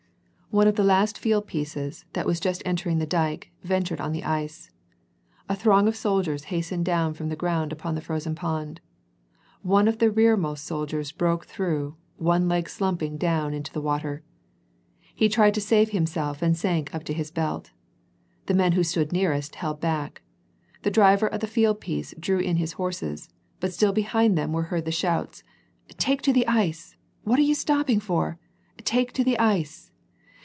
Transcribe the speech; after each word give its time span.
One 0.53 0.67
of 0.67 0.75
the 0.75 0.83
last 0.83 1.17
field 1.17 1.47
pieces, 1.47 2.03
that 2.11 2.25
was 2.25 2.41
just 2.41 2.61
entering 2.65 2.95
on 2.95 2.99
the 2.99 3.05
dyke, 3.05 3.51
ventured 3.63 4.01
on 4.01 4.11
the 4.11 4.25
ice. 4.25 4.69
A 5.47 5.55
throng 5.55 5.87
of 5.87 5.95
soldiers 5.95 6.43
hastened 6.51 6.83
down 6.83 7.13
from 7.13 7.29
the 7.29 7.37
ground 7.37 7.71
upon 7.71 7.95
the 7.95 8.01
frozen 8.01 8.35
pond. 8.35 8.81
One 9.61 9.87
of 9.87 9.99
the 9.99 10.11
rearmost 10.11 10.65
sol 10.65 10.85
diers 10.85 11.15
broke 11.17 11.45
through, 11.45 11.95
one 12.17 12.49
leg 12.49 12.67
slumping 12.67 13.15
down 13.15 13.53
into 13.53 13.71
the 13.71 13.79
water. 13.79 14.23
He 15.15 15.29
tried 15.29 15.53
to 15.53 15.61
save 15.61 15.91
himself 15.91 16.41
and 16.41 16.57
sank 16.57 16.93
up 16.93 17.05
to 17.05 17.13
his 17.13 17.31
belt. 17.31 17.71
The 18.47 18.53
men 18.53 18.73
who 18.73 18.83
stood 18.83 19.13
nearest, 19.13 19.55
held 19.55 19.79
back; 19.79 20.21
the 20.81 20.91
driver 20.91 21.27
of 21.27 21.39
the 21.39 21.47
field 21.47 21.79
piece 21.79 22.13
drew 22.19 22.39
in 22.39 22.57
his 22.57 22.73
horses, 22.73 23.29
but 23.61 23.71
still 23.71 23.93
behind 23.93 24.37
them 24.37 24.51
were 24.51 24.63
heard 24.63 24.83
the 24.83 24.91
shouts,— 24.91 25.45
"Take 25.97 26.21
to 26.23 26.33
the 26.33 26.45
ice!"— 26.45 26.97
"What 27.23 27.39
are 27.39 27.41
you 27.41 27.55
stopping 27.55 28.01
for?" 28.01 28.37
—"T^e 28.79 29.09
to 29.11 29.23
the 29.23 29.39
ice 29.39 29.87